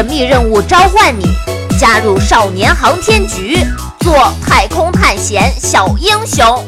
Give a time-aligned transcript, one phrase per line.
[0.00, 1.26] 神秘任务召唤你，
[1.78, 3.58] 加入少年航天局，
[3.98, 6.66] 做太空探险小英雄。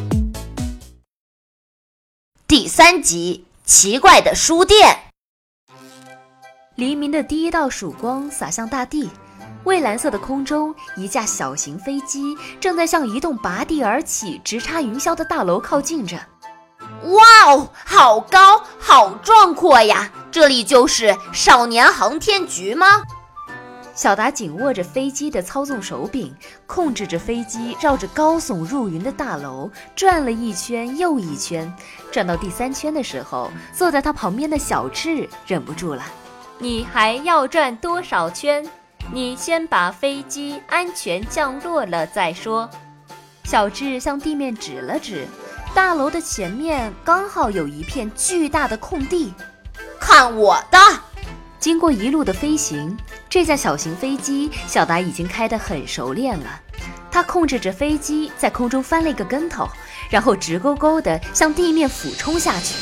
[2.47, 5.05] 第三集：奇怪的书店。
[6.75, 9.09] 黎明的第一道曙光洒向大地，
[9.65, 16.19] 蔚蓝色的空中，一架小型飞机正在向一栋拔地而起、直插云霄的大楼靠近着。
[17.05, 20.13] 哇哦，好高，好壮阔呀！
[20.31, 23.03] 这里就是少年航天局吗？
[24.03, 26.35] 小达紧握着飞机的操纵手柄，
[26.67, 31.73] 控制着飞机绕着高耸入云的大楼转了一圈又一圈。
[32.11, 36.03] 转到第三圈的时候，坐在他旁边的小智忍不住了
[36.59, 38.69] ：“你还要转多少圈？
[39.13, 42.69] 你先把飞机安全降落了再说。”
[43.47, 45.29] 小智向地面指了指。
[45.77, 49.33] 大楼的前面刚好有一片巨大的空地，
[50.01, 50.79] 看我的！
[51.63, 56.61] 经过一路的飞行，这架小型飞机小达已经开得很熟练了。
[57.09, 59.69] 他控制着飞机在空中翻了一个跟头，
[60.11, 62.75] 然后直勾勾地向地面俯冲下去。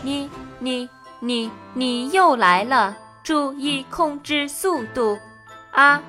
[0.00, 0.88] 你、你、
[1.20, 2.96] 你、你又来了！
[3.22, 5.18] 注意控制速度！
[5.72, 6.02] 啊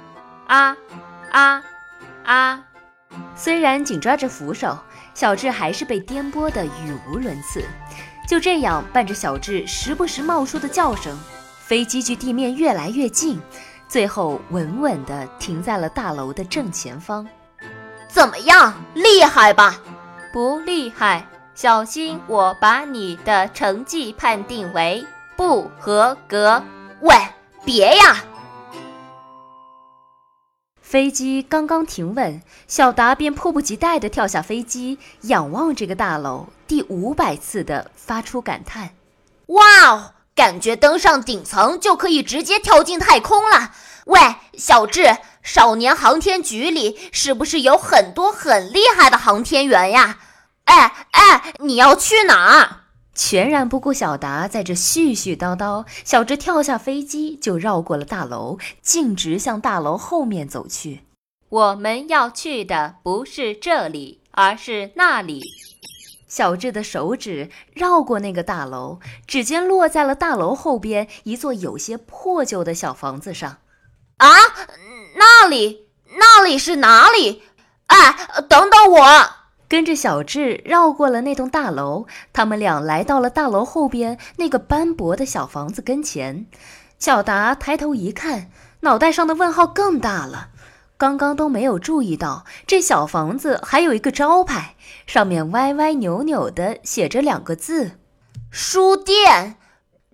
[0.48, 0.78] 啊
[1.32, 1.62] 啊
[2.24, 2.64] 啊！
[3.36, 4.78] 虽然紧抓着扶手，
[5.14, 6.70] 小智还是被颠簸得语
[7.10, 7.62] 无伦次。
[8.28, 11.18] 就这样，伴着小智时不时冒出的叫声，
[11.60, 13.40] 飞机距地面越来越近，
[13.88, 17.28] 最后稳稳地停在了大楼的正前方。
[18.08, 19.80] 怎么样，厉害吧？
[20.34, 25.06] 不厉害，小心我把你的成绩判定为
[25.38, 26.64] 不合格。
[27.02, 27.16] 喂，
[27.64, 28.24] 别呀！
[30.82, 38.96] 飞机刚刚停稳，小达便迫不及待地跳下飞机，仰望这个大楼，第五百次的发出感叹
[39.48, 43.72] ：“哇哦，感觉登上顶层就可以直接跳进太空了！”
[44.06, 44.20] 喂，
[44.56, 50.20] 小智，少年航天局里是不是有很多很厉害的航天员呀？
[50.66, 52.82] 哎哎，你要去哪儿？
[53.16, 61.02] 全然不顾小达在这絮絮叨叨，小智跳下飞机就绕过了大楼，径直向大楼后面走去。
[61.50, 65.42] 我们要去的不是这里，而是那里。
[66.28, 73.58] 小智的手指绕过那个大楼，指尖落在了大楼后边一座有些破旧的小房子上。
[74.18, 74.30] 啊，
[75.16, 75.88] 那里，
[76.18, 77.44] 那里是哪里？
[77.88, 78.16] 哎，
[78.50, 79.30] 等等我。
[79.68, 86.46] 跟着小智绕过了那栋大楼，他们俩来到了大楼后边那个斑驳的小房子跟前。
[86.98, 88.50] 小达抬头一看，
[88.82, 90.50] 脑袋上的问号更大了。
[90.98, 94.76] 刚刚都没有注意到，这小房子还有一个招牌，
[95.06, 98.00] 上面歪歪扭扭的写着两个字
[98.50, 99.58] ：“书店。”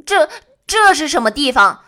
[0.04, 0.28] 这
[0.66, 1.82] 这是什么地方？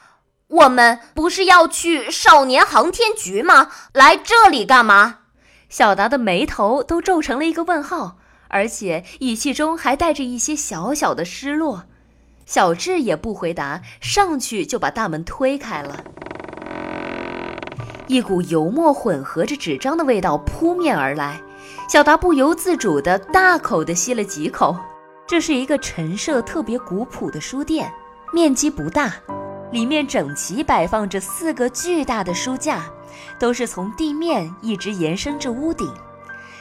[0.47, 3.71] 我们不是要去少年航天局吗？
[3.93, 5.21] 来这里干嘛？
[5.67, 8.17] 小达的眉头都皱成了一个问号，
[8.49, 11.85] 而且语气中还带着一些小小的失落。
[12.45, 16.05] 小智也不回答，上去就把大门推开了。
[18.07, 21.41] 一股油墨混合着纸张的味道扑面而来，
[21.87, 24.75] 小达不由自主地大口地吸了几口。
[25.25, 27.91] 这是一个陈设特别古朴的书店，
[28.33, 29.13] 面积不大，
[29.71, 32.83] 里面整齐摆放着四个巨大的书架。
[33.39, 35.87] 都是从地面一直延伸至屋顶，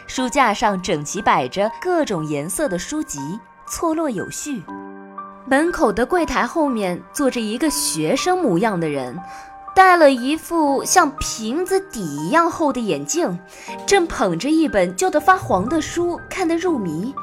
[0.06, 3.18] 书架上整齐摆着各种颜色的书籍，
[3.66, 4.62] 错落有序。
[5.46, 9.18] 门口的柜台后面坐着一个学生模样的人，
[9.74, 13.38] 戴了一副像瓶子底一样厚的眼镜，
[13.86, 17.14] 正捧着一本旧得发黄的书，看得入迷。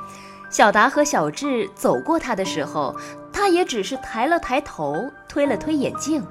[0.49, 2.95] 小达和小智走过他的时候，
[3.31, 4.95] 他也只是抬了抬头，
[5.27, 6.25] 推了推眼镜。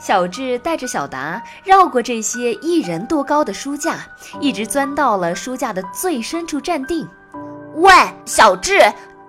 [0.00, 3.98] 小智带着小达绕过这些一人多高的书架，
[4.40, 7.08] 一直钻到了书架的最深处站定。
[7.74, 7.92] 喂，
[8.24, 8.80] 小智，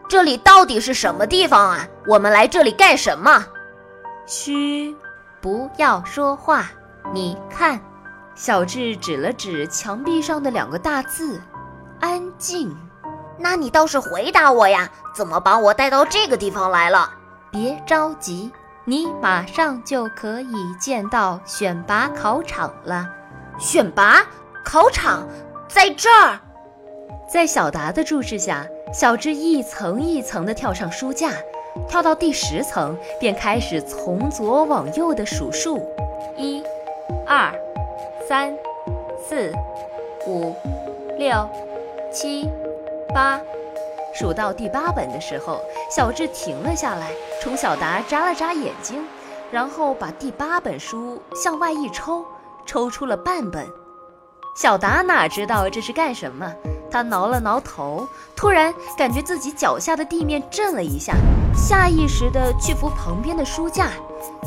[0.08, 1.88] 这里到底是什么地方啊？
[2.08, 3.46] 我们来这里干什么？
[4.26, 4.96] 嘘，
[5.42, 6.70] 不要说话。
[7.14, 7.80] 你看，
[8.36, 11.42] 小智指了指墙壁上的两个大字
[12.00, 12.76] ：“安静。”
[13.42, 14.90] 那你倒是回答我呀！
[15.16, 17.10] 怎么把我带到这个地方来了？
[17.50, 18.52] 别着急。
[18.86, 23.08] 你马上就可以见到选拔考场了。
[23.58, 24.26] 选拔
[24.66, 25.28] 考场
[25.68, 26.40] 在这儿。
[27.32, 31.30] 在小达的注视下，小智一层一层地跳上书架，
[31.88, 35.80] 跳到第十层，便开始从左往右的数数：
[36.38, 36.64] 一、
[37.26, 37.54] 二、
[38.28, 38.54] 三、
[39.28, 39.52] 四、
[40.28, 40.56] 五、
[41.18, 41.50] 六、
[42.12, 42.48] 七、
[43.14, 43.40] 八。
[44.14, 47.12] 数到第八本的时候，小智停了下来，
[47.42, 49.06] 冲小达眨了眨眼睛，
[49.52, 52.26] 然后把第八本书向外一抽，
[52.66, 53.66] 抽出了半本。
[54.58, 56.54] 小达哪知道这是干什么？
[56.92, 61.14] 他挠了挠头，突然感觉自己脚下的地面震了一下，
[61.56, 63.92] 下意识地去扶旁边的书架，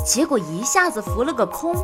[0.04, 1.75] 结果一下子扶了个空。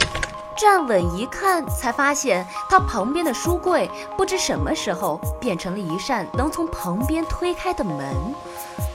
[0.57, 8.13] 站稳一看，才发现他旁边的书柜不知什么时候变成了一扇能从旁边推开的门，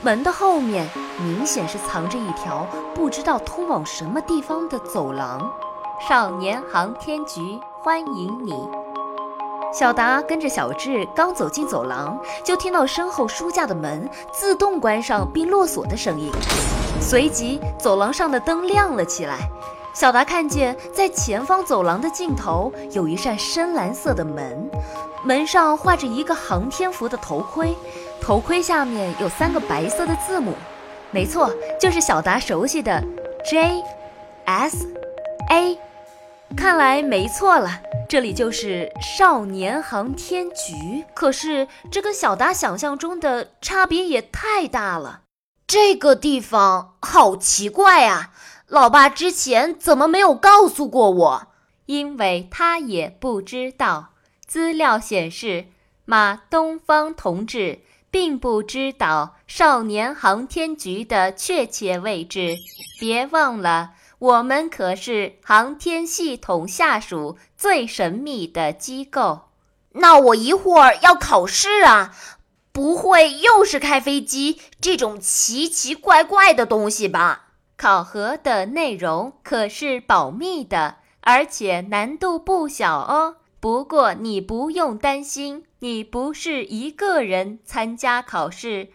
[0.02, 0.86] 门的后面
[1.18, 5.40] 明显是藏着一条不知道通往什么地方的走廊。
[6.06, 8.83] 少年航天局欢迎你。
[9.74, 16.30] 小达跟着小智刚走进走廊，就听到身后书架的门自动关上并落锁的声音，
[17.00, 19.50] 随即走廊上的灯亮了起来。
[19.92, 24.70] 小达看见，在前方走廊的尽头有一扇深蓝色的门，
[25.24, 27.76] 门上画着一个航天服的头盔，
[28.20, 30.52] 头盔下面有三个白色的字母，
[31.10, 31.50] 没错，
[31.80, 33.02] 就是小达熟悉的
[33.50, 33.82] J
[34.44, 34.86] S
[35.50, 35.76] A。
[36.56, 41.04] 看来没错了，这里就是少年航天局。
[41.14, 45.22] 可是这跟小达想象中的差别也太大了，
[45.66, 48.30] 这个地方好奇怪啊！
[48.66, 51.46] 老爸之前怎么没有告诉过我？
[51.86, 54.10] 因为他也不知道。
[54.46, 55.66] 资料显示，
[56.04, 57.80] 马东方同志
[58.10, 62.56] 并不知道少年航天局的确切位置。
[62.98, 69.48] 别忘了，我们可是航天系统下属最神秘的机构。
[69.92, 72.14] 那我一会儿要考试啊，
[72.72, 77.42] 不会又是开飞机这种奇奇怪怪的东西吧？
[77.76, 83.36] 考核的内容可是保密的，而且难度不小哦。
[83.60, 88.90] 不过你不用担心，你不是一个人参加考试，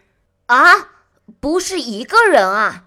[0.46, 0.90] 啊，
[1.40, 2.86] 不是一个人啊。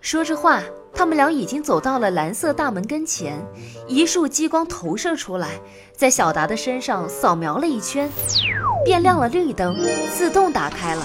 [0.00, 0.62] 说着话，
[0.94, 3.44] 他们俩已经走到了蓝色大门跟前，
[3.88, 5.48] 一束激光投射出来，
[5.96, 8.08] 在小达的身上扫描了一圈，
[8.84, 9.76] 便亮了绿灯，
[10.14, 11.02] 自动打开了。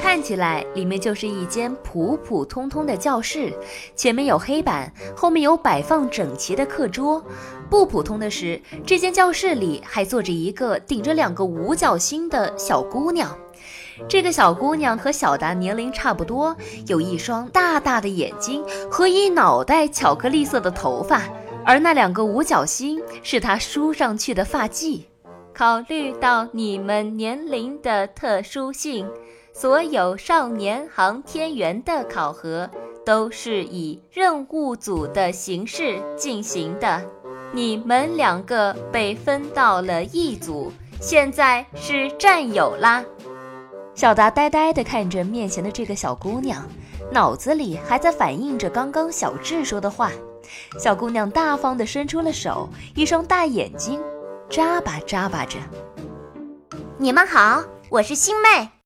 [0.00, 3.52] 看起来里面就是一间普普通通的教室，
[3.94, 7.22] 前面有黑板，后面有摆放整齐的课桌。
[7.68, 13.36] 不普通的是，这间教室里还坐着一个顶着两个五角星的小姑娘。
[14.06, 16.54] 这个小姑娘和小达年龄差不多，
[16.86, 21.22] 有一双大大的眼睛和一脑袋巧克力色的头发，
[21.64, 25.02] 而那两个五角星是她梳上去的发髻。
[25.54, 29.08] 考虑到你们年龄的特殊性。
[29.50, 32.70] 所有少年航天员的考核
[33.04, 37.02] 都是以任务组的形式进行的。
[37.50, 43.04] 你们两个被分到了一组，现在是战友啦。
[43.98, 46.64] 小达呆呆地看着面前的这个小姑娘，
[47.10, 50.12] 脑子里还在反映着刚刚小智说的话。
[50.78, 54.00] 小姑娘大方地伸出了手，一双大眼睛
[54.48, 55.58] 眨巴眨巴着。
[56.96, 58.70] 你们好，我是星妹。